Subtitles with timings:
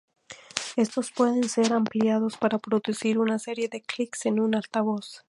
[0.77, 5.19] Estos pueden ser ampliados para producir una serie de clics en un altavoz.